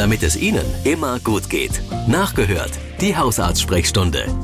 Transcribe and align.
damit 0.00 0.22
es 0.22 0.34
Ihnen 0.34 0.64
immer 0.84 1.20
gut 1.20 1.50
geht. 1.50 1.82
Nachgehört, 2.08 2.70
die 3.02 3.14
Hausarzt-Sprechstunde. 3.14 4.34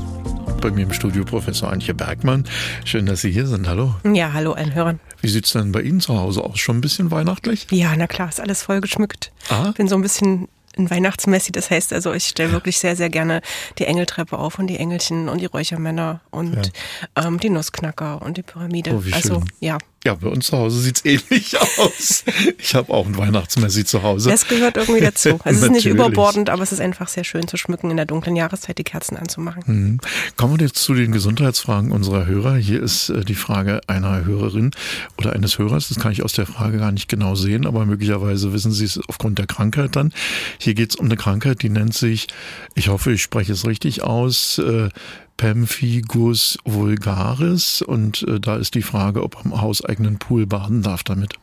Bei 0.61 0.71
mir 0.71 0.83
im 0.83 0.93
Studio 0.93 1.25
Professor 1.25 1.73
Antje 1.73 1.95
Bergmann. 1.95 2.45
Schön, 2.85 3.07
dass 3.07 3.23
Sie 3.23 3.31
hier 3.31 3.47
sind. 3.47 3.67
Hallo. 3.67 3.95
Ja, 4.05 4.35
hallo 4.35 4.53
allen 4.53 4.75
Hörern. 4.75 5.01
Wie 5.23 5.29
sieht 5.29 5.47
es 5.47 5.53
denn 5.53 5.73
bei 5.73 5.81
Ihnen 5.81 6.01
zu 6.01 6.15
Hause 6.19 6.45
aus? 6.45 6.59
Schon 6.59 6.77
ein 6.77 6.81
bisschen 6.83 7.11
weihnachtlich? 7.11 7.69
Ja, 7.71 7.97
na 7.97 8.07
klar, 8.07 8.29
ist 8.29 8.39
alles 8.39 8.65
voll 8.65 8.83
geschmückt. 8.83 9.33
Ah. 9.49 9.71
Bin 9.71 9.89
so 9.89 9.95
ein 9.95 10.03
bisschen 10.03 10.49
ein 10.77 10.91
Weihnachtsmessi. 10.91 11.53
Das 11.53 11.71
heißt 11.71 11.95
also, 11.95 12.13
ich 12.13 12.25
stelle 12.25 12.53
wirklich 12.53 12.77
sehr, 12.77 12.95
sehr 12.95 13.09
gerne 13.09 13.41
die 13.79 13.87
Engeltreppe 13.87 14.39
auf 14.39 14.59
und 14.59 14.67
die 14.67 14.77
Engelchen 14.77 15.31
und 15.31 15.41
die 15.41 15.47
Räuchermänner 15.47 16.21
und 16.31 16.71
ähm, 17.17 17.41
die 17.41 17.49
Nussknacker 17.49 18.21
und 18.21 18.37
die 18.37 18.43
Pyramide. 18.43 18.91
Oh, 18.95 19.03
wie 19.07 19.15
also 19.15 19.37
schön. 19.37 19.45
ja, 19.61 19.79
Ja, 20.07 20.15
bei 20.15 20.29
uns 20.29 20.47
zu 20.47 20.57
Hause 20.57 20.81
sieht 20.83 20.99
es 20.99 21.05
ähnlich 21.05 21.61
aus. 21.79 22.23
Ich 22.59 22.77
habe 22.77 22.95
auch 22.95 23.07
ein 23.07 23.19
Weihnachtsmessi 23.19 23.85
zu 23.85 24.05
Hause. 24.05 24.31
das 24.31 24.47
gehört 24.47 24.77
irgendwie 24.77 25.01
dazu. 25.01 25.41
Also 25.43 25.59
es 25.59 25.65
ist 25.65 25.73
nicht 25.73 25.87
überbordend, 25.87 26.49
aber 26.49 26.63
es 26.63 26.71
ist 26.71 26.79
einfach 26.79 27.09
sehr 27.09 27.25
schön 27.25 27.49
zu 27.49 27.57
schmücken, 27.57 27.91
in 27.91 27.97
der 27.97 28.07
dunklen 28.07 28.37
Jahreszeit 28.37 28.79
die 28.79 28.85
Kerzen 28.85 29.17
anzumachen. 29.17 29.65
Mhm. 29.67 30.01
Kommen 30.37 30.61
wir 30.61 30.65
jetzt 30.65 30.77
zu 30.77 30.95
den 30.95 31.11
Gesundheitsfragen 31.11 31.91
unserer 31.91 32.25
Hörer. 32.25 32.55
Hier 32.55 32.81
ist 32.81 33.09
äh, 33.09 33.25
die 33.25 33.35
Frage 33.35 33.81
einer 33.89 34.25
Hörerin 34.25 34.71
oder 35.19 35.33
eines 35.33 35.59
Hörers. 35.59 35.89
Das 35.89 35.99
kann 35.99 36.13
ich 36.13 36.23
aus 36.23 36.35
der 36.35 36.47
Frage 36.47 36.79
gar 36.79 36.93
nicht 36.93 37.09
genau 37.09 37.35
sehen, 37.35 37.67
aber 37.67 37.85
möglicherweise 37.85 38.53
wissen 38.53 38.71
Sie 38.71 38.85
es 38.85 39.01
aufgrund 39.09 39.41
der 39.41 39.49
Krankheit 39.49 39.97
dann. 39.97 40.13
Hier 40.59 40.75
geht 40.75 40.91
es 40.91 40.97
um 40.97 41.07
eine 41.07 41.17
Krankheit, 41.17 41.63
die 41.63 41.69
nennt 41.69 41.95
sich, 41.95 42.29
ich 42.77 42.91
hoffe, 42.91 43.11
ich 43.11 43.23
spreche 43.23 43.55
es 43.55 43.67
richtig 43.67 44.05
aus, 44.05 44.59
äh, 44.59 44.89
Pemphigus 45.37 46.59
vulgaris. 46.65 47.83
Und 47.83 48.23
äh, 48.23 48.41
da 48.41 48.57
ist 48.57 48.75
die 48.75 48.83
Frage, 48.83 49.23
ob 49.23 49.37
man 49.37 49.53
am 49.53 49.61
hauseigenen 49.61 50.19
Pool 50.19 50.47
baden 50.47 50.83
darf 50.83 51.03
damit. 51.03 51.35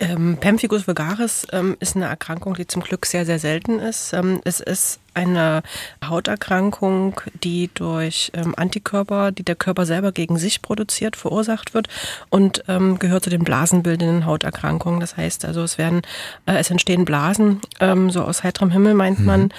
Ähm, 0.00 0.38
Pemphigus 0.40 0.88
vulgaris 0.88 1.46
ähm, 1.52 1.76
ist 1.78 1.94
eine 1.94 2.06
Erkrankung, 2.06 2.54
die 2.54 2.66
zum 2.66 2.82
Glück 2.82 3.04
sehr, 3.04 3.26
sehr 3.26 3.38
selten 3.38 3.78
ist. 3.78 4.14
Ähm, 4.14 4.40
es 4.44 4.60
ist 4.60 4.98
eine 5.12 5.62
Hauterkrankung, 6.02 7.20
die 7.42 7.68
durch 7.74 8.32
ähm, 8.32 8.54
Antikörper, 8.56 9.30
die 9.30 9.42
der 9.42 9.56
Körper 9.56 9.84
selber 9.84 10.12
gegen 10.12 10.38
sich 10.38 10.62
produziert, 10.62 11.16
verursacht 11.16 11.74
wird 11.74 11.88
und 12.30 12.64
ähm, 12.66 12.98
gehört 12.98 13.24
zu 13.24 13.30
den 13.30 13.44
blasenbildenden 13.44 14.24
Hauterkrankungen. 14.24 15.00
Das 15.00 15.18
heißt 15.18 15.44
also, 15.44 15.62
es 15.62 15.76
werden, 15.76 16.00
äh, 16.46 16.54
es 16.54 16.70
entstehen 16.70 17.04
Blasen, 17.04 17.60
ähm, 17.80 18.08
so 18.08 18.22
aus 18.22 18.42
heiterem 18.42 18.70
Himmel 18.70 18.94
meint 18.94 19.20
man, 19.20 19.52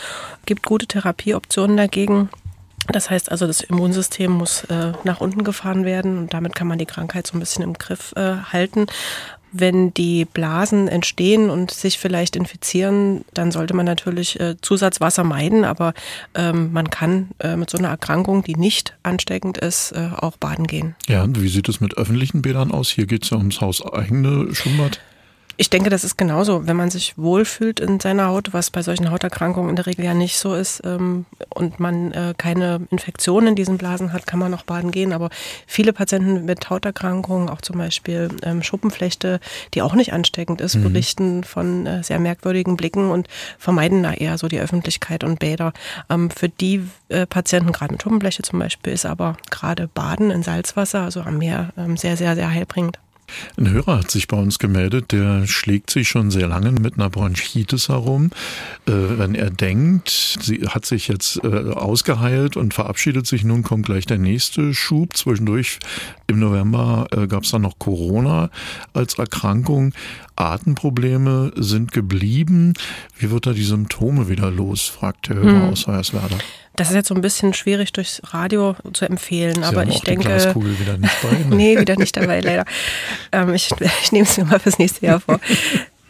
gibt 0.48 0.64
gute 0.64 0.88
Therapieoptionen 0.88 1.78
dagegen. 1.78 2.30
Das 2.88 3.10
heißt 3.10 3.32
also, 3.32 3.48
das 3.48 3.62
Immunsystem 3.62 4.32
muss 4.32 4.64
äh, 4.66 4.94
nach 5.04 5.22
unten 5.22 5.44
gefahren 5.44 5.86
werden 5.86 6.18
und 6.18 6.34
damit 6.34 6.56
kann 6.56 6.68
man 6.68 6.80
die 6.80 6.86
Krankheit 6.86 7.28
so 7.28 7.38
ein 7.38 7.40
bisschen 7.40 7.64
im 7.64 7.74
Griff 7.74 8.14
äh, 8.16 8.38
halten. 8.52 8.88
Wenn 9.54 9.94
die 9.94 10.24
Blasen 10.24 10.88
entstehen 10.88 11.50
und 11.50 11.72
sich 11.72 12.00
vielleicht 12.00 12.38
infizieren, 12.38 13.26
dann 13.34 13.52
sollte 13.52 13.74
man 13.74 13.86
natürlich 13.86 14.40
äh, 14.40 14.56
Zusatzwasser 14.62 15.26
meiden, 15.26 15.66
aber 15.66 15.94
ähm, 16.36 16.72
man 16.72 16.90
kann 16.90 17.32
äh, 17.40 17.58
mit 17.58 17.70
so 17.70 17.78
einer 17.78 17.90
Erkrankung, 17.90 18.44
die 18.44 18.56
nicht 18.56 18.96
ansteckend 19.04 19.58
ist, 19.58 19.92
äh, 19.92 20.10
auch 20.16 20.38
baden 20.38 20.68
gehen. 20.68 20.96
Ja, 21.08 21.24
und 21.24 21.42
wie 21.42 21.50
sieht 21.50 21.68
es 21.68 21.82
mit 21.82 21.98
öffentlichen 21.98 22.42
Bädern 22.42 22.72
aus? 22.72 22.90
Hier 22.90 23.08
geht 23.08 23.26
es 23.26 23.32
ja 23.32 23.38
ums 23.38 23.60
hauseigene 23.60 24.56
Schwimmbad. 24.56 25.02
Ich 25.62 25.70
denke, 25.70 25.92
das 25.92 26.04
ist 26.04 26.18
genauso. 26.18 26.66
Wenn 26.66 26.76
man 26.76 26.90
sich 26.90 27.20
wohlfühlt 27.20 27.80
in 27.80 28.00
seiner 28.00 28.30
Haut, 28.30 28.52
was 28.52 28.72
bei 28.72 28.82
solchen 28.82 29.12
Hauterkrankungen 29.12 29.70
in 29.70 29.76
der 29.76 29.86
Regel 29.86 30.04
ja 30.04 30.16
nicht 30.16 30.40
so 30.40 30.56
ist, 30.56 30.82
ähm, 30.84 31.28
und 31.54 31.80
man 31.80 32.12
äh, 32.14 32.34
keine 32.36 32.88
Infektionen 32.90 33.50
in 33.50 33.56
diesen 33.56 33.78
Blasen 33.78 34.12
hat, 34.12 34.26
kann 34.26 34.40
man 34.40 34.56
auch 34.56 34.64
baden 34.64 34.90
gehen. 34.90 35.14
Aber 35.14 35.30
viele 35.68 35.94
Patienten 35.94 36.46
mit 36.46 36.72
Hauterkrankungen, 36.72 37.48
auch 37.48 37.62
zum 37.62 37.78
Beispiel 37.78 38.30
ähm, 38.42 38.64
Schuppenflechte, 38.64 39.40
die 39.76 39.84
auch 39.84 39.94
nicht 39.94 40.14
ansteckend 40.14 40.62
ist, 40.62 40.82
berichten 40.82 41.44
von 41.44 41.86
äh, 41.86 42.04
sehr 42.04 42.18
merkwürdigen 42.18 42.76
Blicken 42.76 43.12
und 43.12 43.28
vermeiden 43.60 44.02
da 44.02 44.14
eher 44.14 44.40
so 44.40 44.48
die 44.48 44.60
Öffentlichkeit 44.60 45.24
und 45.24 45.38
Bäder. 45.38 45.74
Ähm, 46.10 46.32
für 46.32 46.50
die 46.50 46.82
äh, 47.10 47.28
Patienten, 47.28 47.72
gerade 47.72 47.92
mit 47.92 48.02
Schuppenflechte 48.02 48.42
zum 48.42 48.58
Beispiel, 48.58 48.94
ist 48.94 49.06
aber 49.06 49.38
gerade 49.52 49.88
Baden 49.88 50.32
in 50.32 50.42
Salzwasser, 50.42 51.02
also 51.02 51.22
am 51.22 51.38
Meer, 51.38 51.72
ähm, 51.78 51.98
sehr, 51.98 52.18
sehr, 52.18 52.34
sehr 52.34 52.50
heilbringend. 52.50 52.98
Ein 53.58 53.70
Hörer 53.70 54.00
hat 54.00 54.12
sich 54.12 54.28
bei 54.28 54.38
uns 54.38 54.60
gemeldet, 54.60 55.12
der 55.12 55.48
schlägt 55.48 55.90
sich 55.90 56.08
schon 56.08 56.32
sehr 56.32 56.48
lange 56.48 56.72
mit 56.72 56.96
einer 56.96 57.10
Bronchitis 57.10 57.90
herum. 57.90 58.32
Äh, 58.88 58.92
wenn 59.18 59.36
er 59.36 59.50
denkt, 59.50 60.10
sie 60.42 60.68
hat 60.68 60.86
sich 60.86 61.08
jetzt 61.08 61.44
äh, 61.44 61.72
ausgeheilt 61.72 62.58
und 62.58 62.74
verabschiedet 62.74 63.28
sich, 63.28 63.44
nun 63.44 63.64
kommt 63.64 63.86
gleich 63.86 64.06
der 64.06 64.18
nächste 64.18 64.74
Schub. 64.74 65.16
Zwischendurch 65.16 65.80
im 66.28 66.40
November 66.40 67.08
äh, 67.12 67.28
gab 67.28 67.44
es 67.44 67.52
dann 67.52 67.62
noch 67.62 67.80
Corona 67.80 68.50
als 68.94 69.16
Erkrankung. 69.16 69.94
Atemprobleme 70.36 71.52
sind 71.56 71.92
geblieben. 71.92 72.74
Wie 73.18 73.32
wird 73.32 73.46
er 73.46 73.54
die 73.54 73.64
Symptome 73.64 74.30
wieder 74.30 74.50
los, 74.50 74.88
fragt 74.88 75.30
der 75.30 75.38
Hörer 75.38 75.70
aus 75.70 75.88
Hoyerswerda. 75.88 76.38
Das 76.76 76.90
ist 76.90 76.96
jetzt 76.96 77.10
so 77.10 77.16
ein 77.16 77.22
bisschen 77.22 77.54
schwierig 77.54 77.92
durchs 77.92 78.22
Radio 78.34 78.76
zu 78.94 79.06
empfehlen, 79.06 79.56
Sie 79.56 79.64
aber 79.64 79.86
ich 79.86 80.02
denke. 80.02 80.26
Glaskugel 80.26 80.80
wieder 80.80 80.98
nicht 80.98 81.22
bei. 81.22 81.30
Ne? 81.30 81.46
Nee, 81.56 81.80
wieder 81.80 81.98
nicht 81.98 82.16
dabei, 82.16 82.40
leider. 82.40 82.66
Ähm, 83.32 83.54
ich 83.54 83.70
ich 84.04 84.12
nehme 84.12 84.26
es 84.26 84.38
mir 84.38 84.46
mal 84.46 84.60
fürs 84.60 84.80
nächste 84.80 85.06
Jahr 85.06 85.20
vor. 85.20 85.40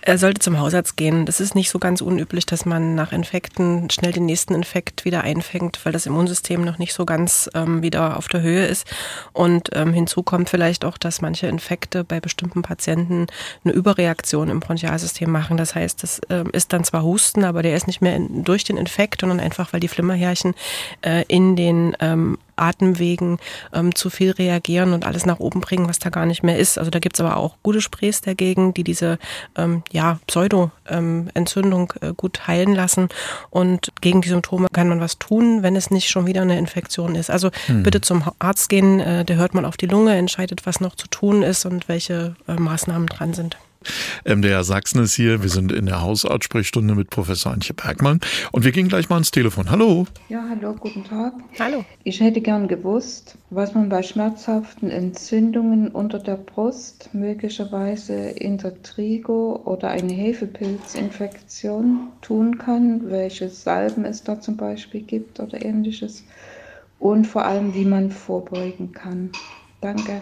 Er 0.04 0.18
sollte 0.18 0.40
zum 0.40 0.60
Hausarzt 0.60 0.98
gehen. 0.98 1.26
Das 1.26 1.40
ist 1.40 1.54
nicht 1.54 1.70
so 1.70 1.78
ganz 1.78 2.02
unüblich, 2.02 2.46
dass 2.48 2.66
man 2.66 2.96
nach 2.96 3.12
Infekten 3.12 3.90
schnell 3.92 4.12
den 4.12 4.26
nächsten 4.26 4.56
Infekt 4.56 5.06
wieder 5.06 5.22
einfängt, 5.22 5.80
weil 5.84 5.94
das 5.94 6.08
Immunsystem 6.08 6.64
noch 6.64 6.80
nicht 6.80 6.94
so 6.94 7.06
ganz 7.06 7.50
ähm, 7.54 7.84
wieder 7.84 8.18
auf 8.18 8.28
der 8.28 8.42
Höhe 8.42 8.66
ist. 8.66 8.88
Und 9.32 9.70
ähm, 9.74 9.94
hinzu 9.94 10.24
kommt 10.24 10.50
vielleicht 10.50 10.86
auch, 10.86 10.98
dass 10.98 11.22
manche 11.22 11.48
Infekte 11.48 12.04
bei 12.04 12.20
bestimmten 12.20 12.64
Patienten 12.64 13.28
eine 13.64 13.74
Überreaktion 13.74 14.50
im 14.50 14.60
Bronchialsystem 14.60 15.30
machen. 15.30 15.58
Das 15.58 15.76
heißt, 15.76 16.02
das 16.02 16.20
ähm, 16.30 16.50
ist 16.52 16.74
dann 16.74 16.84
zwar 16.84 17.04
Husten, 17.04 17.44
aber 17.44 17.62
der 17.62 17.76
ist 17.76 17.86
nicht 17.86 18.02
mehr 18.02 18.16
in, 18.16 18.44
durch 18.44 18.64
den 18.64 18.78
Infekt, 18.78 19.22
sondern 19.22 19.40
einfach, 19.40 19.72
weil 19.72 19.80
die 19.80 19.88
Flimmerhärchen 19.88 20.56
äh, 21.02 21.24
in 21.28 21.56
den 21.56 21.96
ähm, 22.00 22.40
Atemwegen 22.62 23.40
ähm, 23.74 23.96
zu 23.96 24.10
viel 24.10 24.32
reagieren 24.32 24.94
und 24.94 25.06
alles 25.06 25.26
nach 25.26 25.40
oben 25.40 25.62
bringen, 25.62 25.88
was 25.88 26.00
da 26.00 26.10
gar 26.10 26.26
nicht 26.26 26.44
mehr 26.44 26.58
ist. 26.58 26.78
Also 26.78 26.92
da 26.92 27.00
gibt's 27.00 27.20
aber 27.20 27.38
auch 27.38 27.56
gute 27.64 27.82
Sprays 27.82 28.22
dagegen, 28.22 28.74
die 28.74 28.84
diese 28.84 29.18
ähm, 29.56 29.84
ja, 29.92 30.20
Pseudo-Entzündung 30.28 31.94
äh, 32.02 32.14
gut 32.16 32.48
heilen 32.48 32.76
lassen. 32.76 33.10
Und 33.50 33.92
gegen 34.02 34.22
die 34.22 34.30
Symptome 34.30 34.68
kann 34.72 34.90
man 34.90 35.02
was 35.02 35.18
tun, 35.18 35.64
wenn 35.64 35.76
es 35.76 35.92
nicht 35.92 36.10
schon 36.10 36.26
wieder 36.26 36.42
eine 36.42 36.58
Infektion 36.58 37.16
ist. 37.16 37.30
Also 37.30 37.50
bitte 37.68 38.02
zum 38.02 38.24
Arzt 38.40 38.70
gehen, 38.70 39.00
äh, 39.00 39.26
der 39.26 39.38
hört 39.38 39.54
mal 39.54 39.66
auf 39.66 39.78
die 39.78 39.88
Lunge, 39.88 40.16
entscheidet, 40.16 40.66
was 40.66 40.80
noch 40.80 40.96
zu 40.96 41.08
tun 41.08 41.44
ist 41.44 41.66
und 41.66 41.88
welche 41.88 42.36
äh, 42.48 42.54
Maßnahmen 42.54 43.08
dran 43.08 43.34
sind. 43.34 43.58
MDR 44.26 44.64
Sachsen 44.64 45.02
ist 45.04 45.16
hier. 45.16 45.42
Wir 45.42 45.50
sind 45.50 45.72
in 45.72 45.86
der 45.88 46.02
Hausarzt-Sprechstunde 46.02 46.96
mit 46.96 47.10
Professor 47.10 47.52
Antje 47.52 47.74
Bergmann. 47.74 48.20
Und 48.52 48.64
wir 48.64 48.72
gehen 48.72 48.88
gleich 48.88 49.10
mal 49.10 49.16
ans 49.16 49.32
Telefon. 49.32 49.70
Hallo. 49.70 50.06
Ja, 50.30 50.46
hallo, 50.50 50.76
guten 50.80 51.04
Tag. 51.04 51.34
Hallo. 51.60 51.84
Ich 52.04 52.20
hätte 52.20 52.42
gern 52.42 52.68
gewusst, 52.68 53.38
was 53.50 53.74
man 53.74 53.90
bei 53.90 54.04
schmerzhaften 54.04 54.90
Entzündungen 54.90 55.90
unter 55.90 56.20
der 56.20 56.38
Brust, 56.38 57.10
möglicherweise 57.14 58.14
Intertrigo 58.14 59.62
oder 59.66 59.90
eine 59.90 60.14
Hefepilzinfektion 60.14 62.10
tun 62.22 62.58
kann, 62.58 63.10
welche 63.10 63.50
Salben 63.50 64.06
es 64.06 64.24
da 64.24 64.40
zum 64.40 64.58
Beispiel 64.58 65.02
gibt 65.02 65.40
oder 65.40 65.64
ähnliches 65.64 66.24
und 67.00 67.26
vor 67.26 67.46
allem, 67.46 67.74
wie 67.74 67.86
man 67.86 68.12
vorbeugen 68.12 68.92
kann. 68.92 69.32
Danke. 69.82 70.22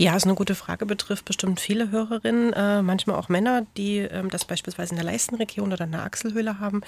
Ja, 0.00 0.14
ist 0.14 0.26
eine 0.26 0.36
gute 0.36 0.54
Frage, 0.54 0.86
betrifft 0.86 1.24
bestimmt 1.24 1.58
viele 1.58 1.90
Hörerinnen, 1.90 2.52
äh, 2.52 2.82
manchmal 2.82 3.16
auch 3.16 3.28
Männer, 3.28 3.66
die 3.76 3.98
ähm, 3.98 4.30
das 4.30 4.44
beispielsweise 4.44 4.90
in 4.90 4.96
der 4.96 5.04
Leistenregion 5.04 5.72
oder 5.72 5.86
in 5.86 5.90
der 5.90 6.04
Achselhöhle 6.04 6.60
haben. 6.60 6.82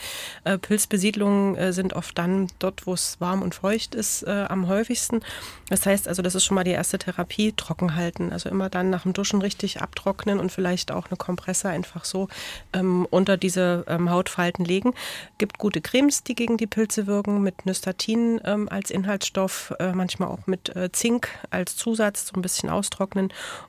Äh, 0.45 0.59
Pilzbesiedlungen 0.59 1.57
äh, 1.57 1.73
sind 1.73 1.95
oft 1.95 2.17
dann 2.17 2.47
dort, 2.61 2.87
wo 2.87 2.95
es 2.95 3.21
warm 3.21 3.43
und 3.43 3.57
feucht 3.57 3.97
ist, 3.97 4.23
äh, 4.23 4.47
am 4.49 4.69
häufigsten. 4.69 5.23
Das 5.71 5.87
heißt 5.87 6.07
also, 6.07 6.23
das 6.23 6.37
ist 6.37 6.45
schon 6.45 6.55
mal 6.55 6.63
die 6.63 6.71
erste 6.71 6.99
Therapie, 6.99 7.53
trocken 7.57 7.97
halten. 7.97 8.33
Also 8.33 8.49
immer 8.49 8.71
dann 8.71 8.91
nach 8.91 9.03
dem 9.03 9.13
Duschen 9.13 9.43
richtig 9.43 9.83
abtrocknen 9.83 10.39
und 10.39 10.53
vielleicht 10.53 10.93
auch 10.93 11.09
eine 11.09 11.17
Kompresse 11.17 11.69
einfach 11.69 12.05
so 12.05 12.29
ähm, 12.73 13.09
unter 13.11 13.37
diese 13.37 13.87
ähm, 13.89 14.11
Hautfalten 14.11 14.65
legen. 14.65 14.95
Gibt 15.39 15.59
gute 15.59 15.81
Cremes, 15.81 16.23
die 16.23 16.37
gegen 16.37 16.59
die 16.59 16.69
Pilze 16.69 17.09
wirken, 17.09 17.43
mit 17.43 17.67
Nystatin 17.67 18.41
ähm, 18.45 18.69
als 18.69 18.93
Inhaltsstoff, 18.93 19.75
äh, 19.81 19.91
manchmal 19.95 20.29
auch 20.29 20.47
mit 20.47 20.77
äh, 20.77 20.93
Zink 20.93 21.29
als 21.51 21.75
Zusatz, 21.75 22.29
so 22.29 22.39
ein 22.39 22.43
bisschen 22.43 22.71
austrocknen. 22.71 23.00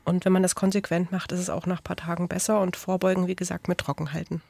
Und 0.03 0.25
wenn 0.25 0.31
man 0.31 0.43
das 0.43 0.55
konsequent 0.55 1.11
macht, 1.11 1.31
ist 1.31 1.39
es 1.39 1.49
auch 1.49 1.65
nach 1.65 1.79
ein 1.79 1.83
paar 1.83 1.95
Tagen 1.95 2.27
besser 2.27 2.59
und 2.59 2.75
vorbeugen, 2.75 3.27
wie 3.27 3.35
gesagt, 3.35 3.67
mit 3.67 3.77
Trockenhalten. 3.79 4.41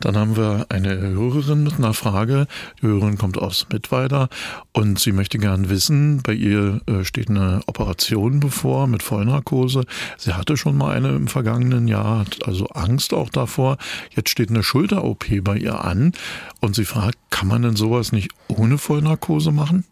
Dann 0.00 0.16
haben 0.16 0.36
wir 0.36 0.66
eine 0.68 0.98
Hörerin 0.98 1.62
mit 1.62 1.74
einer 1.74 1.94
Frage. 1.94 2.46
Die 2.80 2.86
Hörerin 2.86 3.18
kommt 3.18 3.38
aus 3.38 3.66
Mittweida 3.72 4.28
und 4.72 4.98
sie 4.98 5.12
möchte 5.12 5.38
gern 5.38 5.68
wissen, 5.68 6.22
bei 6.22 6.32
ihr 6.32 6.80
äh, 6.86 7.04
steht 7.04 7.28
eine 7.28 7.60
Operation 7.66 8.40
bevor 8.40 8.86
mit 8.86 9.02
Vollnarkose. 9.02 9.84
Sie 10.16 10.32
hatte 10.32 10.56
schon 10.56 10.76
mal 10.76 10.96
eine 10.96 11.10
im 11.10 11.28
vergangenen 11.28 11.88
Jahr, 11.88 12.20
hat 12.20 12.46
also 12.46 12.66
Angst 12.68 13.12
auch 13.12 13.30
davor. 13.30 13.76
Jetzt 14.10 14.30
steht 14.30 14.50
eine 14.50 14.62
Schulter-OP 14.62 15.26
bei 15.42 15.56
ihr 15.56 15.84
an 15.84 16.12
und 16.60 16.74
sie 16.74 16.84
fragt, 16.84 17.18
kann 17.30 17.48
man 17.48 17.62
denn 17.62 17.76
sowas 17.76 18.12
nicht 18.12 18.30
ohne 18.48 18.78
Vollnarkose 18.78 19.52
machen? 19.52 19.84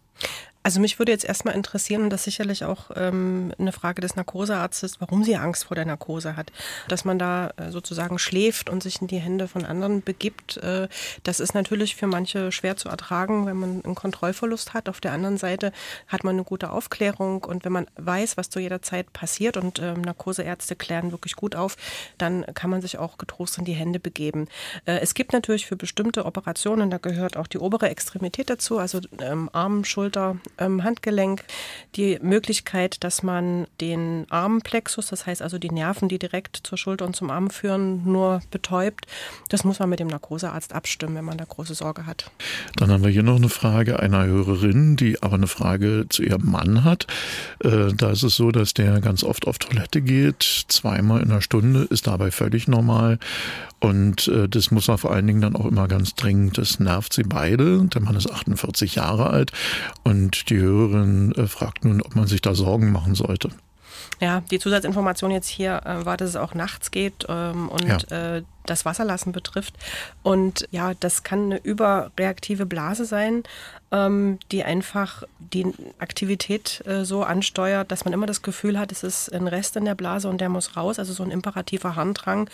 Also 0.68 0.80
mich 0.80 0.98
würde 0.98 1.12
jetzt 1.12 1.24
erstmal 1.24 1.54
interessieren, 1.54 2.02
und 2.02 2.10
das 2.10 2.24
sicherlich 2.24 2.62
auch 2.62 2.90
ähm, 2.94 3.54
eine 3.58 3.72
Frage 3.72 4.02
des 4.02 4.16
Narkosearztes, 4.16 5.00
warum 5.00 5.24
sie 5.24 5.34
Angst 5.34 5.64
vor 5.64 5.74
der 5.74 5.86
Narkose 5.86 6.36
hat. 6.36 6.52
Dass 6.88 7.06
man 7.06 7.18
da 7.18 7.54
äh, 7.56 7.70
sozusagen 7.70 8.18
schläft 8.18 8.68
und 8.68 8.82
sich 8.82 9.00
in 9.00 9.06
die 9.06 9.16
Hände 9.16 9.48
von 9.48 9.64
anderen 9.64 10.02
begibt, 10.02 10.58
äh, 10.58 10.88
das 11.22 11.40
ist 11.40 11.54
natürlich 11.54 11.96
für 11.96 12.06
manche 12.06 12.52
schwer 12.52 12.76
zu 12.76 12.90
ertragen, 12.90 13.46
wenn 13.46 13.56
man 13.56 13.82
einen 13.82 13.94
Kontrollverlust 13.94 14.74
hat. 14.74 14.90
Auf 14.90 15.00
der 15.00 15.12
anderen 15.12 15.38
Seite 15.38 15.72
hat 16.06 16.22
man 16.22 16.34
eine 16.34 16.44
gute 16.44 16.70
Aufklärung 16.70 17.44
und 17.44 17.64
wenn 17.64 17.72
man 17.72 17.86
weiß, 17.96 18.36
was 18.36 18.50
zu 18.50 18.60
jeder 18.60 18.82
Zeit 18.82 19.10
passiert 19.14 19.56
und 19.56 19.78
ähm, 19.78 20.02
Narkoseärzte 20.02 20.76
klären 20.76 21.12
wirklich 21.12 21.34
gut 21.34 21.56
auf, 21.56 21.78
dann 22.18 22.44
kann 22.52 22.68
man 22.68 22.82
sich 22.82 22.98
auch 22.98 23.16
getrost 23.16 23.56
in 23.56 23.64
die 23.64 23.72
Hände 23.72 24.00
begeben. 24.00 24.48
Äh, 24.84 24.98
es 24.98 25.14
gibt 25.14 25.32
natürlich 25.32 25.64
für 25.64 25.76
bestimmte 25.76 26.26
Operationen, 26.26 26.90
da 26.90 26.98
gehört 26.98 27.38
auch 27.38 27.46
die 27.46 27.58
obere 27.58 27.88
Extremität 27.88 28.50
dazu, 28.50 28.78
also 28.78 29.00
ähm, 29.22 29.48
Arm, 29.54 29.86
Schulter, 29.86 30.36
ähm, 30.58 30.84
Handgelenk, 30.84 31.44
die 31.96 32.18
Möglichkeit, 32.22 33.02
dass 33.04 33.22
man 33.22 33.66
den 33.80 34.26
Armplexus, 34.30 35.08
das 35.08 35.26
heißt 35.26 35.42
also 35.42 35.58
die 35.58 35.70
Nerven, 35.70 36.08
die 36.08 36.18
direkt 36.18 36.60
zur 36.62 36.78
Schulter 36.78 37.06
und 37.06 37.16
zum 37.16 37.30
Arm 37.30 37.50
führen, 37.50 38.04
nur 38.04 38.40
betäubt. 38.50 39.06
Das 39.48 39.64
muss 39.64 39.78
man 39.78 39.88
mit 39.88 40.00
dem 40.00 40.08
Narkosearzt 40.08 40.72
abstimmen, 40.74 41.16
wenn 41.16 41.24
man 41.24 41.38
da 41.38 41.44
große 41.44 41.74
Sorge 41.74 42.06
hat. 42.06 42.30
Dann 42.76 42.90
haben 42.90 43.04
wir 43.04 43.10
hier 43.10 43.22
noch 43.22 43.36
eine 43.36 43.48
Frage 43.48 44.00
einer 44.00 44.26
Hörerin, 44.26 44.96
die 44.96 45.22
aber 45.22 45.34
eine 45.34 45.46
Frage 45.46 46.06
zu 46.08 46.22
ihrem 46.22 46.50
Mann 46.50 46.84
hat. 46.84 47.06
Äh, 47.62 47.92
da 47.94 48.10
ist 48.10 48.22
es 48.22 48.36
so, 48.36 48.50
dass 48.50 48.74
der 48.74 49.00
ganz 49.00 49.24
oft 49.24 49.46
auf 49.46 49.58
Toilette 49.58 50.02
geht, 50.02 50.42
zweimal 50.68 51.22
in 51.22 51.28
der 51.28 51.40
Stunde, 51.40 51.86
ist 51.90 52.06
dabei 52.06 52.30
völlig 52.30 52.68
normal. 52.68 53.18
Und 53.80 54.26
äh, 54.28 54.48
das 54.48 54.70
muss 54.70 54.88
er 54.88 54.98
vor 54.98 55.12
allen 55.12 55.26
Dingen 55.26 55.40
dann 55.40 55.54
auch 55.54 55.66
immer 55.66 55.86
ganz 55.86 56.14
dringend. 56.14 56.58
Das 56.58 56.80
nervt 56.80 57.12
sie 57.12 57.22
beide. 57.22 57.84
Der 57.84 58.02
Mann 58.02 58.16
ist 58.16 58.30
48 58.30 58.96
Jahre 58.96 59.30
alt 59.30 59.52
und 60.02 60.37
die 60.44 60.58
Hörerin 60.58 61.32
äh, 61.32 61.46
fragt 61.46 61.84
nun, 61.84 62.02
ob 62.02 62.14
man 62.14 62.26
sich 62.26 62.40
da 62.40 62.54
Sorgen 62.54 62.92
machen 62.92 63.14
sollte. 63.14 63.50
Ja, 64.20 64.42
die 64.50 64.58
Zusatzinformation 64.58 65.30
jetzt 65.30 65.48
hier 65.48 65.82
äh, 65.84 66.04
war, 66.04 66.16
dass 66.16 66.30
es 66.30 66.36
auch 66.36 66.54
nachts 66.54 66.90
geht 66.90 67.26
ähm, 67.28 67.68
und 67.68 68.10
ja. 68.10 68.36
äh, 68.36 68.42
das 68.70 68.84
Wasserlassen 68.84 69.32
betrifft. 69.32 69.74
Und 70.22 70.68
ja, 70.70 70.94
das 70.94 71.22
kann 71.22 71.44
eine 71.44 71.58
überreaktive 71.58 72.66
Blase 72.66 73.04
sein, 73.04 73.42
ähm, 73.90 74.38
die 74.52 74.64
einfach 74.64 75.22
die 75.38 75.72
Aktivität 75.98 76.82
äh, 76.86 77.04
so 77.04 77.22
ansteuert, 77.22 77.90
dass 77.90 78.04
man 78.04 78.12
immer 78.12 78.26
das 78.26 78.42
Gefühl 78.42 78.78
hat, 78.78 78.92
es 78.92 79.02
ist 79.02 79.32
ein 79.32 79.48
Rest 79.48 79.76
in 79.76 79.84
der 79.86 79.94
Blase 79.94 80.28
und 80.28 80.40
der 80.40 80.48
muss 80.48 80.76
raus, 80.76 80.98
also 80.98 81.12
so 81.12 81.22
ein 81.22 81.30
imperativer 81.30 81.96
Harndrang 81.96 82.50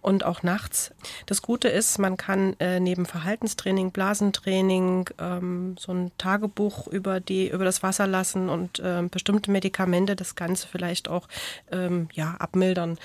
und 0.00 0.24
auch 0.24 0.42
nachts. 0.42 0.92
Das 1.26 1.42
Gute 1.42 1.68
ist, 1.68 1.98
man 1.98 2.16
kann 2.16 2.54
äh, 2.58 2.80
neben 2.80 3.04
Verhaltenstraining, 3.04 3.90
Blasentraining, 3.90 5.10
ähm, 5.18 5.76
so 5.78 5.92
ein 5.92 6.10
Tagebuch 6.16 6.86
über 6.86 7.20
die 7.20 7.48
über 7.48 7.64
das 7.64 7.82
Wasserlassen 7.82 8.48
und 8.48 8.78
äh, 8.78 9.02
bestimmte 9.10 9.50
Medikamente 9.50 10.16
das 10.16 10.36
Ganze 10.36 10.66
vielleicht 10.68 11.08
auch 11.08 11.28
ähm, 11.70 12.08
ja 12.14 12.36
abmildern. 12.38 12.98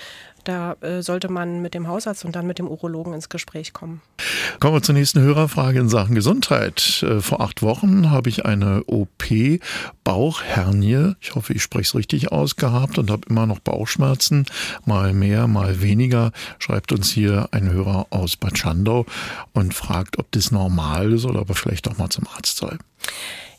Da 0.43 0.73
äh, 0.81 1.01
sollte 1.01 1.29
man 1.29 1.61
mit 1.61 1.73
dem 1.73 1.87
Hausarzt 1.87 2.25
und 2.25 2.35
dann 2.35 2.47
mit 2.47 2.59
dem 2.59 2.67
Urologen 2.67 3.13
ins 3.13 3.29
Gespräch 3.29 3.73
kommen. 3.73 4.01
Kommen 4.59 4.75
wir 4.75 4.81
zur 4.81 4.95
nächsten 4.95 5.21
Hörerfrage 5.21 5.79
in 5.79 5.89
Sachen 5.89 6.15
Gesundheit. 6.15 7.03
Äh, 7.03 7.21
vor 7.21 7.41
acht 7.41 7.61
Wochen 7.61 8.11
habe 8.11 8.29
ich 8.29 8.45
eine 8.45 8.83
OP 8.85 9.23
Bauchhernie, 10.03 11.15
ich 11.21 11.35
hoffe, 11.35 11.53
ich 11.53 11.63
spreche 11.63 11.83
es 11.83 11.95
richtig 11.95 12.31
aus, 12.31 12.55
gehabt 12.55 12.97
und 12.97 13.09
habe 13.09 13.27
immer 13.29 13.45
noch 13.45 13.59
Bauchschmerzen, 13.59 14.45
mal 14.85 15.13
mehr, 15.13 15.47
mal 15.47 15.81
weniger. 15.81 16.31
Schreibt 16.59 16.91
uns 16.91 17.09
hier 17.09 17.47
ein 17.51 17.71
Hörer 17.71 18.07
aus 18.09 18.35
Bad 18.35 18.57
Schandau 18.57 19.05
und 19.53 19.73
fragt, 19.73 20.19
ob 20.19 20.31
das 20.31 20.51
normal 20.51 21.13
ist 21.13 21.25
oder 21.25 21.41
ob 21.41 21.49
er 21.49 21.55
vielleicht 21.55 21.87
doch 21.87 21.97
mal 21.97 22.09
zum 22.09 22.27
Arzt 22.27 22.57
soll. 22.57 22.77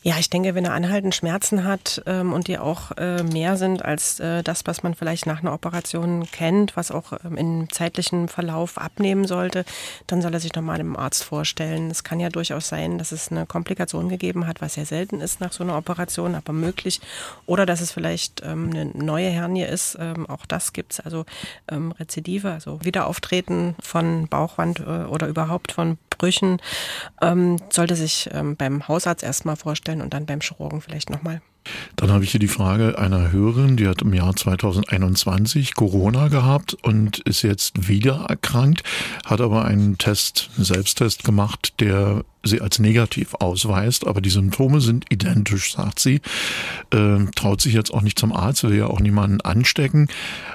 Ja, 0.07 0.19
ich 0.19 0.29
denke, 0.29 0.53
wenn 0.53 0.65
er 0.65 0.73
anhaltend 0.73 1.15
Schmerzen 1.15 1.63
hat 1.63 2.03
ähm, 2.05 2.31
und 2.31 2.47
die 2.47 2.59
auch 2.59 2.91
äh, 2.91 3.23
mehr 3.23 3.57
sind 3.57 3.83
als 3.83 4.19
äh, 4.19 4.43
das, 4.43 4.61
was 4.67 4.83
man 4.83 4.93
vielleicht 4.93 5.25
nach 5.25 5.41
einer 5.41 5.51
Operation 5.51 6.27
kennt, 6.31 6.77
was 6.77 6.91
auch 6.91 7.13
ähm, 7.25 7.37
im 7.37 7.71
zeitlichen 7.71 8.27
Verlauf 8.27 8.77
abnehmen 8.77 9.25
sollte, 9.25 9.65
dann 10.05 10.21
soll 10.21 10.31
er 10.31 10.39
sich 10.39 10.53
nochmal 10.53 10.77
dem 10.77 10.95
Arzt 10.95 11.23
vorstellen. 11.23 11.89
Es 11.89 12.03
kann 12.03 12.19
ja 12.19 12.29
durchaus 12.29 12.67
sein, 12.67 12.99
dass 12.99 13.11
es 13.11 13.31
eine 13.31 13.47
Komplikation 13.47 14.07
gegeben 14.07 14.45
hat, 14.45 14.61
was 14.61 14.75
ja 14.75 14.85
selten 14.85 15.21
ist 15.21 15.41
nach 15.41 15.51
so 15.51 15.63
einer 15.63 15.75
Operation, 15.75 16.35
aber 16.35 16.53
möglich. 16.53 17.01
Oder 17.47 17.65
dass 17.65 17.81
es 17.81 17.91
vielleicht 17.91 18.43
ähm, 18.45 18.69
eine 18.69 18.85
neue 18.85 19.29
Hernie 19.29 19.63
ist. 19.63 19.97
Ähm, 19.99 20.29
auch 20.29 20.45
das 20.45 20.73
gibt's 20.73 20.99
also 20.99 21.25
ähm, 21.67 21.93
Rezidive, 21.93 22.51
also 22.51 22.79
Wiederauftreten 22.83 23.73
von 23.81 24.27
Bauchwand 24.27 24.81
äh, 24.81 25.05
oder 25.05 25.25
überhaupt 25.25 25.71
von 25.71 25.97
Brüchen, 26.17 26.61
ähm, 27.21 27.57
sollte 27.69 27.95
sich 27.95 28.29
ähm, 28.33 28.55
beim 28.55 28.87
Hausarzt 28.87 29.23
erstmal 29.23 29.55
vorstellen 29.55 30.01
und 30.01 30.13
dann 30.13 30.25
beim 30.25 30.41
Chirurgen 30.41 30.81
vielleicht 30.81 31.09
nochmal. 31.09 31.41
Dann 31.95 32.11
habe 32.11 32.23
ich 32.23 32.31
hier 32.31 32.39
die 32.39 32.47
Frage 32.47 32.97
einer 32.99 33.31
Hörerin, 33.31 33.77
die 33.77 33.87
hat 33.87 34.01
im 34.01 34.13
Jahr 34.13 34.35
2021 34.35 35.73
Corona 35.73 36.27
gehabt 36.27 36.75
und 36.83 37.19
ist 37.19 37.41
jetzt 37.41 37.87
wieder 37.87 38.25
erkrankt, 38.29 38.83
hat 39.25 39.41
aber 39.41 39.65
einen 39.65 39.97
Test, 39.97 40.49
einen 40.55 40.65
Selbsttest 40.65 41.23
gemacht, 41.23 41.73
der 41.79 42.23
sie 42.47 42.61
als 42.61 42.79
negativ 42.79 43.33
ausweist, 43.35 44.07
aber 44.07 44.21
die 44.21 44.29
Symptome 44.29 44.81
sind 44.81 45.05
identisch, 45.11 45.73
sagt 45.73 45.99
sie. 45.99 46.21
Ähm, 46.91 47.31
traut 47.35 47.61
sich 47.61 47.73
jetzt 47.73 47.93
auch 47.93 48.01
nicht 48.01 48.19
zum 48.19 48.33
Arzt, 48.33 48.63
will 48.63 48.75
ja 48.75 48.87
auch 48.87 48.99
niemanden 48.99 49.41
anstecken 49.41 50.07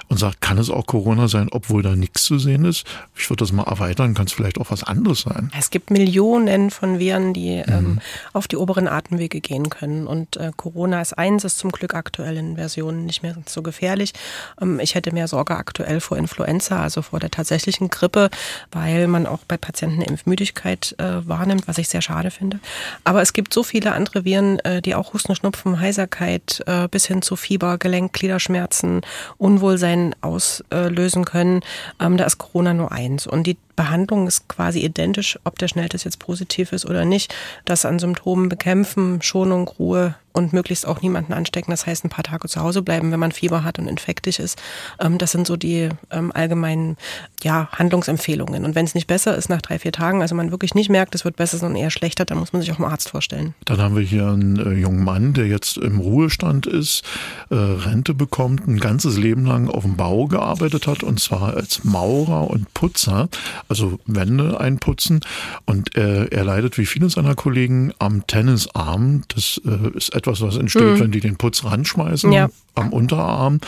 und 0.07 0.17
sagt, 0.17 0.41
kann 0.41 0.57
es 0.57 0.69
auch 0.69 0.85
Corona 0.85 1.27
sein, 1.27 1.49
obwohl 1.51 1.83
da 1.83 1.95
nichts 1.95 2.23
zu 2.23 2.39
sehen 2.39 2.65
ist? 2.65 2.85
Ich 3.15 3.29
würde 3.29 3.43
das 3.43 3.51
mal 3.51 3.63
erweitern, 3.63 4.13
kann 4.13 4.25
es 4.25 4.33
vielleicht 4.33 4.59
auch 4.59 4.71
was 4.71 4.83
anderes 4.83 5.21
sein. 5.21 5.51
Es 5.57 5.69
gibt 5.69 5.91
Millionen 5.91 6.71
von 6.71 6.99
Viren, 6.99 7.33
die 7.33 7.63
mhm. 7.65 7.73
ähm, 7.73 8.01
auf 8.33 8.47
die 8.47 8.57
oberen 8.57 8.87
Atemwege 8.87 9.41
gehen 9.41 9.69
können 9.69 10.07
und 10.07 10.37
äh, 10.37 10.51
Corona 10.55 11.01
ist 11.01 11.17
eins, 11.17 11.43
ist 11.43 11.59
zum 11.59 11.71
Glück 11.71 11.93
aktuell 11.93 12.37
in 12.37 12.55
Versionen 12.55 13.05
nicht 13.05 13.23
mehr 13.23 13.35
so 13.45 13.61
gefährlich. 13.61 14.13
Ähm, 14.61 14.79
ich 14.79 14.95
hätte 14.95 15.13
mehr 15.13 15.27
Sorge 15.27 15.55
aktuell 15.55 15.99
vor 15.99 16.17
Influenza, 16.17 16.81
also 16.81 17.01
vor 17.01 17.19
der 17.19 17.31
tatsächlichen 17.31 17.89
Grippe, 17.89 18.29
weil 18.71 19.07
man 19.07 19.25
auch 19.25 19.39
bei 19.47 19.57
Patienten 19.57 20.01
Impfmüdigkeit 20.01 20.95
äh, 20.97 21.27
wahrnimmt, 21.27 21.67
was 21.67 21.77
ich 21.77 21.80
sehr 21.89 22.01
schade 22.01 22.31
finde. 22.31 22.59
Aber 23.03 23.21
es 23.21 23.33
gibt 23.33 23.53
so 23.53 23.63
viele 23.63 23.93
andere 23.93 24.25
Viren, 24.25 24.59
äh, 24.59 24.81
die 24.81 24.95
auch 24.95 25.13
Husten, 25.13 25.35
Schnupfen, 25.35 25.79
Heiserkeit 25.79 26.63
äh, 26.65 26.87
bis 26.87 27.05
hin 27.05 27.21
zu 27.21 27.35
Fieber, 27.35 27.77
Gelenk, 27.77 28.13
Gliederschmerzen, 28.13 29.01
Unwohlsein 29.37 30.15
auslösen 30.21 31.25
können. 31.25 31.61
Ähm, 31.99 32.17
da 32.17 32.25
ist 32.25 32.37
Corona 32.37 32.73
nur 32.73 32.91
eins. 32.91 33.27
Und 33.27 33.47
die 33.47 33.57
Behandlung 33.81 34.27
ist 34.27 34.47
quasi 34.47 34.79
identisch, 34.79 35.39
ob 35.43 35.57
der 35.57 35.67
Schnelltest 35.67 36.05
jetzt 36.05 36.19
positiv 36.19 36.71
ist 36.71 36.85
oder 36.85 37.03
nicht. 37.03 37.33
Das 37.65 37.83
an 37.83 37.97
Symptomen 37.97 38.47
bekämpfen, 38.47 39.23
Schonung, 39.23 39.67
Ruhe, 39.67 40.13
und 40.33 40.53
möglichst 40.53 40.87
auch 40.87 41.01
niemanden 41.01 41.33
anstecken. 41.33 41.71
Das 41.71 41.85
heißt, 41.85 42.05
ein 42.05 42.09
paar 42.09 42.23
Tage 42.23 42.47
zu 42.47 42.61
Hause 42.61 42.81
bleiben, 42.81 43.11
wenn 43.11 43.19
man 43.19 43.31
Fieber 43.31 43.63
hat 43.63 43.79
und 43.79 43.87
infektisch 43.87 44.39
ist. 44.39 44.61
Ähm, 44.99 45.17
das 45.17 45.31
sind 45.31 45.47
so 45.47 45.57
die 45.57 45.89
ähm, 46.09 46.31
allgemeinen 46.33 46.97
ja, 47.43 47.69
Handlungsempfehlungen. 47.71 48.65
Und 48.65 48.75
wenn 48.75 48.85
es 48.85 48.95
nicht 48.95 49.07
besser 49.07 49.35
ist 49.35 49.49
nach 49.49 49.61
drei, 49.61 49.79
vier 49.79 49.91
Tagen, 49.91 50.21
also 50.21 50.35
man 50.35 50.51
wirklich 50.51 50.75
nicht 50.75 50.89
merkt, 50.89 51.15
es 51.15 51.25
wird 51.25 51.35
besser, 51.35 51.57
sondern 51.57 51.81
eher 51.81 51.91
schlechter, 51.91 52.25
dann 52.25 52.39
muss 52.39 52.53
man 52.53 52.61
sich 52.61 52.71
auch 52.71 52.79
einen 52.79 52.91
Arzt 52.91 53.09
vorstellen. 53.09 53.53
Dann 53.65 53.79
haben 53.79 53.95
wir 53.95 54.03
hier 54.03 54.27
einen 54.27 54.57
äh, 54.59 54.79
jungen 54.79 55.03
Mann, 55.03 55.33
der 55.33 55.47
jetzt 55.47 55.77
im 55.77 55.99
Ruhestand 55.99 56.65
ist, 56.65 57.03
äh, 57.49 57.55
Rente 57.55 58.13
bekommt, 58.13 58.67
ein 58.67 58.79
ganzes 58.79 59.17
Leben 59.17 59.45
lang 59.45 59.69
auf 59.69 59.83
dem 59.83 59.97
Bau 59.97 60.27
gearbeitet 60.27 60.87
hat 60.87 61.03
und 61.03 61.19
zwar 61.19 61.55
als 61.55 61.83
Maurer 61.83 62.49
und 62.49 62.73
Putzer, 62.73 63.29
also 63.71 63.99
Wände 64.05 64.59
einputzen. 64.59 65.21
Und 65.65 65.95
äh, 65.95 66.25
er 66.25 66.43
leidet 66.43 66.77
wie 66.77 66.85
viele 66.85 67.09
seiner 67.09 67.35
Kollegen 67.35 67.93
am 67.99 68.27
Tennisarm. 68.27 69.23
Das 69.29 69.61
äh, 69.65 69.97
ist 69.97 70.13
etwas, 70.13 70.41
was 70.41 70.57
entsteht, 70.57 70.83
mhm. 70.83 70.99
wenn 70.99 71.11
die 71.11 71.21
den 71.21 71.37
Putz 71.37 71.63
ranschmeißen 71.63 72.33
ja. 72.33 72.49
am 72.75 72.91
Unterarm. 72.91 73.61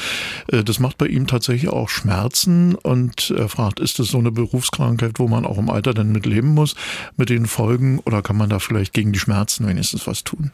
Äh, 0.47 0.65
das 0.65 0.79
macht 0.79 0.97
bei 0.97 1.07
ihm 1.07 1.25
tatsächlich 1.25 1.71
auch 1.71 1.87
Schmerzen 1.87 2.75
und 2.75 3.31
er 3.31 3.47
fragt, 3.47 3.79
ist 3.79 3.99
das 3.99 4.09
so 4.09 4.17
eine 4.17 4.31
Berufskrankheit, 4.31 5.19
wo 5.19 5.29
man 5.29 5.45
auch 5.45 5.57
im 5.57 5.69
Alter 5.69 5.93
dann 5.93 6.11
mit 6.11 6.25
leben 6.25 6.49
muss, 6.49 6.75
mit 7.15 7.29
den 7.29 7.45
Folgen 7.45 7.99
oder 7.99 8.21
kann 8.21 8.35
man 8.35 8.49
da 8.49 8.59
vielleicht 8.59 8.91
gegen 8.91 9.13
die 9.13 9.19
Schmerzen 9.19 9.65
wenigstens 9.67 10.05
was 10.05 10.25
tun? 10.25 10.51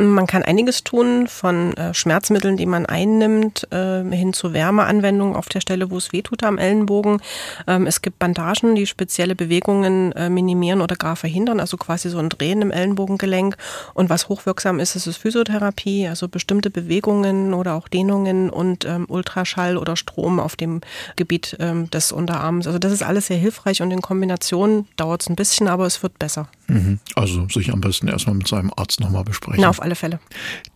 Man 0.00 0.28
kann 0.28 0.44
einiges 0.44 0.84
tun, 0.84 1.26
von 1.26 1.76
äh, 1.76 1.92
Schmerzmitteln, 1.92 2.56
die 2.56 2.66
man 2.66 2.86
einnimmt, 2.86 3.66
äh, 3.72 4.04
hin 4.04 4.32
zu 4.32 4.52
Wärmeanwendungen 4.52 5.34
auf 5.34 5.48
der 5.48 5.60
Stelle, 5.60 5.90
wo 5.90 5.96
es 5.96 6.12
wehtut 6.12 6.44
am 6.44 6.56
Ellenbogen. 6.56 7.20
Ähm, 7.66 7.84
es 7.84 8.00
gibt 8.00 8.20
Bandagen, 8.20 8.76
die 8.76 8.86
spezielle 8.86 9.34
Bewegungen 9.34 10.12
äh, 10.12 10.30
minimieren 10.30 10.82
oder 10.82 10.94
gar 10.94 11.16
verhindern, 11.16 11.58
also 11.58 11.76
quasi 11.76 12.10
so 12.10 12.18
ein 12.18 12.28
Drehen 12.28 12.62
im 12.62 12.70
Ellenbogengelenk. 12.70 13.56
Und 13.92 14.08
was 14.08 14.28
hochwirksam 14.28 14.78
ist, 14.78 14.94
ist 14.94 15.16
Physiotherapie, 15.16 16.06
also 16.06 16.28
bestimmte 16.28 16.70
Bewegungen 16.70 17.52
oder 17.52 17.74
auch 17.74 17.88
Dehnungen 17.88 18.50
und 18.50 18.84
ähm, 18.84 19.04
Ultraschall 19.08 19.76
oder 19.76 19.96
Strom 19.96 20.38
auf 20.38 20.54
dem 20.54 20.80
Gebiet 21.16 21.56
ähm, 21.58 21.90
des 21.90 22.12
Unterarms. 22.12 22.68
Also 22.68 22.78
das 22.78 22.92
ist 22.92 23.02
alles 23.02 23.26
sehr 23.26 23.36
hilfreich 23.36 23.82
und 23.82 23.90
in 23.90 24.00
Kombination 24.00 24.86
dauert 24.96 25.22
es 25.22 25.28
ein 25.28 25.34
bisschen, 25.34 25.66
aber 25.66 25.86
es 25.86 26.04
wird 26.04 26.20
besser. 26.20 26.46
Mhm. 26.68 27.00
Also 27.16 27.48
sich 27.48 27.72
am 27.72 27.80
besten 27.80 28.08
erstmal 28.08 28.36
mit 28.36 28.46
seinem 28.46 28.70
Arzt 28.76 29.00
nochmal 29.00 29.24
besprechen. 29.24 29.60
Na, 29.60 29.70
auf 29.70 29.80
alle 29.88 29.96
Fälle. 29.96 30.20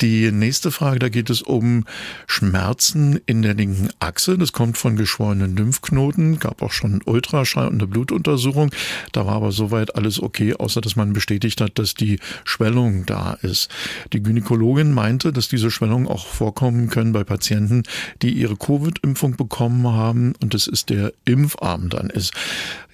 Die 0.01 0.33
nächste 0.33 0.71
Frage, 0.71 0.99
da 0.99 1.11
geht 1.11 1.29
es 1.29 1.43
um 1.43 1.85
Schmerzen 2.27 3.21
in 3.27 3.43
der 3.43 3.53
linken 3.53 3.91
Achse. 3.99 4.39
Das 4.39 4.53
kommt 4.53 4.79
von 4.79 4.97
geschwollenen 4.97 5.55
Lymphknoten. 5.55 6.39
Gab 6.39 6.63
auch 6.63 6.73
schon 6.73 7.03
Ultraschall 7.05 7.69
und 7.69 7.75
eine 7.75 7.87
Blutuntersuchung. 7.87 8.71
Da 9.13 9.27
war 9.27 9.35
aber 9.35 9.53
soweit 9.53 9.97
alles 9.97 10.23
okay, 10.23 10.55
außer 10.55 10.81
dass 10.81 10.97
man 10.97 11.13
bestätigt 11.13 11.61
hat, 11.61 11.79
dass 11.79 11.93
die 11.93 12.21
Schwellung 12.45 13.05
da 13.05 13.35
ist. 13.35 13.71
Die 14.15 14.23
Gynäkologin 14.23 14.93
meinte, 14.93 15.31
dass 15.31 15.49
diese 15.49 15.71
Schwellungen 15.71 16.09
auch 16.09 16.27
vorkommen 16.27 16.89
können 16.89 17.13
bei 17.13 17.25
Patienten, 17.25 17.83
die 18.23 18.33
ihre 18.33 18.57
Covid-Impfung 18.57 19.37
bekommen 19.37 19.87
haben 19.89 20.33
und 20.41 20.55
es 20.55 20.67
ist 20.67 20.89
der 20.89 21.13
Impfarm 21.27 21.91
dann 21.91 22.09
ist. 22.09 22.33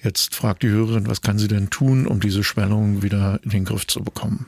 Jetzt 0.03 0.35
fragt 0.35 0.63
die 0.63 0.69
Hörerin, 0.69 1.07
was 1.07 1.21
kann 1.21 1.39
sie 1.39 1.47
denn 1.47 1.69
tun, 1.69 2.07
um 2.07 2.19
diese 2.19 2.43
Schwellung 2.43 3.03
wieder 3.03 3.39
in 3.43 3.51
den 3.51 3.65
Griff 3.65 3.87
zu 3.87 4.01
bekommen? 4.03 4.47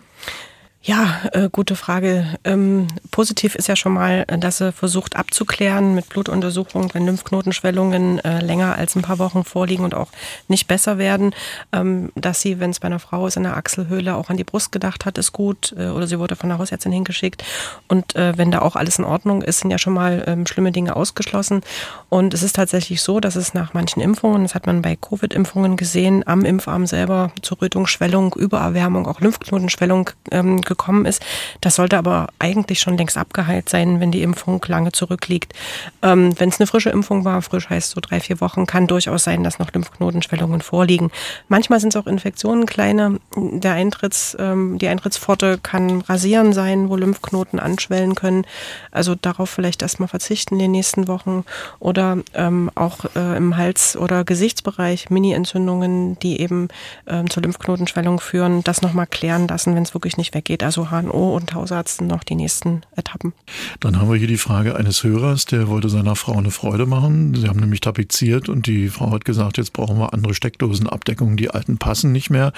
Ja, 0.84 1.22
äh, 1.34 1.48
gute 1.52 1.76
Frage. 1.76 2.26
Ähm, 2.44 2.88
positiv 3.12 3.54
ist 3.54 3.68
ja 3.68 3.76
schon 3.76 3.94
mal, 3.94 4.26
äh, 4.28 4.40
dass 4.40 4.58
sie 4.58 4.72
versucht 4.72 5.16
abzuklären 5.16 5.94
mit 5.94 6.10
Blutuntersuchungen, 6.10 6.90
wenn 6.96 7.06
Lymphknotenschwellungen 7.06 8.18
äh, 8.26 8.44
länger 8.44 8.76
als 8.76 8.96
ein 8.96 9.04
paar 9.04 9.20
Wochen 9.20 9.44
vorliegen 9.44 9.84
und 9.84 9.94
auch 9.94 10.08
nicht 10.48 10.68
besser 10.68 10.98
werden. 10.98 11.36
Ähm, 11.72 12.12
dass 12.16 12.42
sie, 12.42 12.60
wenn 12.60 12.72
es 12.72 12.80
bei 12.80 12.88
einer 12.88 12.98
Frau 12.98 13.28
ist, 13.28 13.38
in 13.38 13.44
der 13.44 13.58
Achselhöhle 13.58 14.16
auch 14.16 14.32
an 14.32 14.38
die 14.38 14.44
Brust 14.44 14.72
gedacht 14.72 15.06
hat, 15.06 15.20
ist 15.20 15.34
gut. 15.34 15.72
Äh, 15.78 15.90
oder 15.90 16.08
sie 16.08 16.18
wurde 16.18 16.36
von 16.36 16.50
der 16.50 16.58
Hausärztin 16.58 16.92
hingeschickt. 16.92 17.44
Und 17.88 18.16
äh, 18.16 18.36
wenn 18.36 18.50
da 18.50 18.64
auch 18.64 18.76
alles 18.76 18.98
in 18.98 19.06
Ordnung 19.06 19.44
ist, 19.44 19.60
sind 19.60 19.70
ja 19.70 19.78
schon 19.78 19.94
mal 19.94 20.24
ähm, 20.26 20.48
schlimme 20.48 20.72
Dinge 20.72 20.96
ausgeschlossen. 20.96 21.62
Und 22.10 22.34
es 22.34 22.42
ist 22.42 22.56
tatsächlich 22.56 23.04
so, 23.04 23.20
dass 23.20 23.36
es 23.36 23.54
nach 23.54 23.76
manchen 23.76 24.02
Impfungen, 24.02 24.42
das 24.42 24.56
hat 24.56 24.66
man 24.66 24.82
bei 24.82 24.96
Covid-Impfungen 24.96 25.78
gesehen, 25.78 26.24
am 26.26 26.44
Impfarm 26.44 26.88
selber 26.88 27.32
zu 27.44 27.54
Rötung, 27.54 27.86
Schwellung, 27.86 28.34
Übererwärmung, 28.34 29.06
auch 29.06 29.22
Lymphknotenschwellung 29.22 30.10
ähm, 30.32 30.60
gekommen 30.72 31.06
ist. 31.06 31.22
Das 31.60 31.76
sollte 31.76 31.98
aber 31.98 32.28
eigentlich 32.40 32.80
schon 32.80 32.98
längst 32.98 33.18
abgeheilt 33.18 33.68
sein, 33.68 34.00
wenn 34.00 34.12
die 34.12 34.22
Impfung 34.22 34.64
lange 34.68 34.92
zurückliegt. 34.94 35.54
Ähm, 36.02 36.34
wenn 36.40 36.50
es 36.50 36.60
eine 36.60 36.68
frische 36.68 36.90
Impfung 36.90 37.26
war, 37.26 37.42
frisch 37.42 37.70
heißt 37.70 37.92
so 37.92 38.00
drei, 38.02 38.20
vier 38.20 38.40
Wochen, 38.40 38.66
kann 38.66 38.88
durchaus 38.88 39.24
sein, 39.26 39.44
dass 39.44 39.60
noch 39.60 39.72
Lymphknotenschwellungen 39.74 40.62
vorliegen. 40.62 41.12
Manchmal 41.50 41.80
sind 41.80 41.94
es 41.94 42.02
auch 42.02 42.08
Infektionen, 42.08 42.66
kleine. 42.66 43.20
Der 43.36 43.74
Eintritts, 43.74 44.38
ähm, 44.40 44.78
die 44.78 44.88
Eintrittspforte 44.88 45.60
kann 45.62 46.02
rasieren 46.02 46.54
sein, 46.54 46.90
wo 46.90 46.96
Lymphknoten 46.96 47.60
anschwellen 47.60 48.16
können. 48.16 48.46
Also 48.92 49.16
darauf 49.16 49.50
vielleicht 49.50 49.82
erstmal 49.82 50.08
verzichten 50.08 50.56
in 50.56 50.60
den 50.60 50.72
nächsten 50.72 51.08
Wochen. 51.08 51.44
Oder 51.80 52.20
ähm, 52.34 52.72
auch 52.76 53.06
äh, 53.16 53.38
im 53.38 53.58
Hals- 53.58 53.98
oder 53.98 54.24
Gesichtsbereich 54.24 55.10
Mini-Entzündungen, 55.10 56.18
die 56.20 56.40
eben 56.40 56.70
ähm, 57.08 57.30
zur 57.30 57.44
Lymphknotenschwellung 57.44 58.20
führen, 58.20 58.64
das 58.64 58.82
nochmal 58.82 59.08
klären 59.08 59.48
lassen, 59.48 59.76
wenn 59.76 59.84
es 59.84 59.94
wirklich 59.94 60.18
nicht 60.18 60.34
weggeht 60.34 60.61
geht 60.62 60.66
also 60.66 60.92
HNO 60.92 61.36
und 61.36 61.56
Hausarzt 61.56 62.02
noch 62.02 62.24
die 62.24 62.36
nächsten 62.36 62.84
Etappen. 62.96 63.34
Dann 63.80 64.00
haben 64.00 64.12
wir 64.12 64.18
hier 64.18 64.28
die 64.28 64.38
Frage 64.38 64.76
eines 64.76 65.04
Hörers, 65.04 65.46
der 65.46 65.68
wollte 65.68 65.90
seiner 65.90 66.16
Frau 66.16 66.38
eine 66.38 66.52
Freude 66.52 66.86
machen. 66.86 67.34
Sie 67.34 67.48
haben 67.48 67.60
nämlich 67.60 67.82
tapeziert 67.82 68.48
und 68.48 68.68
die 68.68 68.90
Frau 68.90 69.12
hat 69.12 69.26
gesagt, 69.26 69.58
jetzt 69.58 69.74
brauchen 69.74 69.98
wir 69.98 70.14
andere 70.14 70.36
Steckdosenabdeckungen, 70.36 71.36
die 71.36 71.50
alten 71.50 71.80
passen 71.80 72.12
nicht 72.12 72.30
mehr. 72.30 72.54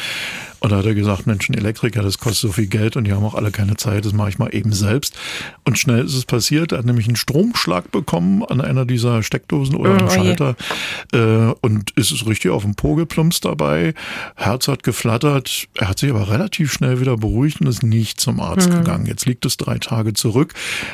Und 0.63 0.71
da 0.71 0.77
hat 0.77 0.85
er 0.85 0.95
gesagt, 0.95 1.27
Mensch, 1.27 1.49
ein 1.49 1.55
Elektriker, 1.55 2.01
das 2.03 2.19
kostet 2.19 2.39
so 2.39 2.51
viel 2.53 2.67
Geld 2.67 2.95
und 2.95 3.03
die 3.03 3.11
haben 3.11 3.25
auch 3.25 3.35
alle 3.35 3.51
keine 3.51 3.75
Zeit, 3.75 4.05
das 4.05 4.13
mache 4.13 4.29
ich 4.29 4.39
mal 4.39 4.55
eben 4.55 4.71
selbst. 4.71 5.13
Und 5.65 5.77
schnell 5.77 6.05
ist 6.05 6.13
es 6.13 6.23
passiert, 6.23 6.71
er 6.71 6.77
hat 6.77 6.85
nämlich 6.85 7.05
einen 7.05 7.17
Stromschlag 7.17 7.91
bekommen 7.91 8.45
an 8.45 8.61
einer 8.61 8.85
dieser 8.85 9.23
Steckdosen 9.23 9.75
oder 9.75 9.97
am 9.99 10.07
oh 10.07 10.09
Schalter 10.09 10.55
äh, 11.11 11.53
und 11.59 11.91
ist 11.97 12.11
es 12.11 12.25
richtig 12.25 12.51
auf 12.51 12.63
den 12.63 12.75
Po 12.75 12.95
geplumpst 12.95 13.43
dabei. 13.43 13.93
Herz 14.37 14.69
hat 14.69 14.83
geflattert, 14.83 15.67
er 15.75 15.89
hat 15.89 15.99
sich 15.99 16.09
aber 16.09 16.29
relativ 16.29 16.71
schnell 16.71 17.01
wieder 17.01 17.17
beruhigt 17.17 17.59
und 17.59 17.67
ist 17.67 17.83
nicht 17.83 18.21
zum 18.21 18.39
Arzt 18.39 18.69
mhm. 18.69 18.75
gegangen. 18.75 19.05
Jetzt 19.05 19.25
liegt 19.25 19.45
es 19.45 19.57
drei 19.57 19.79
Tage 19.79 20.13
zurück 20.13 20.53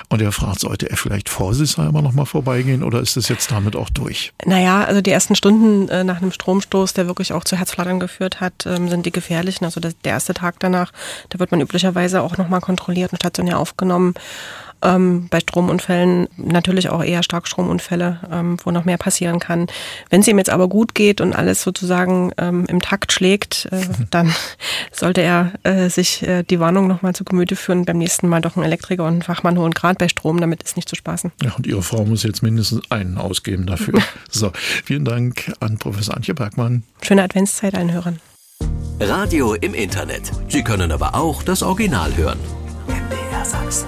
und 0.10 0.20
er 0.20 0.32
fragt, 0.32 0.62
sollte 0.62 0.90
er 0.90 0.98
vielleicht 0.98 1.30
vorsichtshalber 1.30 2.02
nochmal 2.02 2.26
vorbeigehen 2.26 2.82
oder 2.82 3.02
ist 3.02 3.18
es 3.18 3.28
jetzt 3.28 3.52
damit 3.52 3.76
auch 3.76 3.92
durch? 3.92 4.34
Naja, 4.44 4.84
also 4.84 5.02
die 5.02 5.12
ersten 5.12 5.36
Stunden 5.36 5.90
äh, 5.90 6.04
nach 6.04 6.24
einem 6.24 6.32
Stromstoß, 6.32 6.94
der 6.94 7.06
wirklich 7.06 7.34
auch 7.34 7.44
zu 7.44 7.56
Herzflattern 7.56 8.00
geführt 8.00 8.42
hat, 8.42 8.66
ähm, 8.66 8.90
sind 8.90 9.06
die 9.06 9.12
gefährlichen. 9.60 9.66
Also 9.66 9.80
der 9.80 10.12
erste 10.12 10.34
Tag 10.34 10.56
danach, 10.60 10.92
da 11.30 11.40
wird 11.40 11.52
man 11.52 11.62
üblicherweise 11.62 12.22
auch 12.22 12.38
nochmal 12.38 12.62
kontrolliert 12.62 13.12
und 13.12 13.18
stationär 13.18 13.60
aufgenommen. 13.60 14.14
Ähm, 14.82 15.28
bei 15.30 15.42
Stromunfällen 15.42 16.30
natürlich 16.38 16.88
auch 16.88 17.04
eher 17.04 17.22
Starkstromunfälle, 17.22 18.22
ähm, 18.32 18.56
wo 18.64 18.72
noch 18.72 18.86
mehr 18.86 18.98
passieren 18.98 19.40
kann. 19.40 19.68
Wenn 20.10 20.22
es 20.22 20.28
ihm 20.30 20.38
jetzt 20.38 20.50
aber 20.50 20.70
gut 20.70 20.96
geht 20.96 21.20
und 21.20 21.36
alles 21.36 21.64
sozusagen 21.64 22.32
ähm, 22.38 22.66
im 22.70 22.80
Takt 22.80 23.12
schlägt, 23.12 23.68
äh, 23.74 23.82
dann 24.10 24.34
sollte 24.94 25.20
er 25.20 25.52
äh, 25.64 25.90
sich 25.90 26.24
äh, 26.24 26.44
die 26.44 26.62
Warnung 26.62 26.88
nochmal 26.88 27.14
zu 27.14 27.26
Gemüte 27.26 27.58
führen, 27.58 27.84
beim 27.84 27.98
nächsten 27.98 28.30
Mal 28.30 28.40
doch 28.40 28.56
einen 28.56 28.64
Elektriker 28.64 29.04
und 29.04 29.12
einen 29.12 29.22
Fachmann 29.22 29.60
holen, 29.60 29.74
gerade 29.74 29.96
bei 29.96 30.08
Strom, 30.08 30.40
damit 30.40 30.64
ist 30.64 30.78
nicht 30.78 30.88
zu 30.88 30.96
spaßen. 30.96 31.34
Ja, 31.44 31.52
und 31.58 31.68
Ihre 31.68 31.84
Frau 31.84 32.06
muss 32.06 32.24
jetzt 32.24 32.42
mindestens 32.42 32.90
einen 32.90 33.18
ausgeben 33.18 33.66
dafür. 33.66 34.00
so, 34.30 34.54
vielen 34.86 35.04
Dank 35.04 35.52
an 35.60 35.78
Professor 35.78 36.16
Antje 36.16 36.34
Bergmann. 36.34 36.84
Schöne 37.02 37.24
Adventszeit 37.24 37.76
allen 37.76 37.92
Hörern. 37.92 38.22
Radio 39.00 39.54
im 39.54 39.74
Internet. 39.74 40.30
Sie 40.50 40.62
können 40.62 40.92
aber 40.92 41.16
auch 41.16 41.42
das 41.44 41.64
Original 41.64 42.16
hören. 42.18 42.40
MDR 42.88 43.46
Sachsen. 43.46 43.88